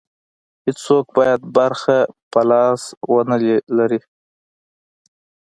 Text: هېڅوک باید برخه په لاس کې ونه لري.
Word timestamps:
هېڅوک 0.65 1.05
باید 1.17 1.39
برخه 1.55 1.97
په 2.31 2.41
لاس 2.49 2.81
کې 2.91 3.07
ونه 3.11 3.35
لري. 3.77 3.99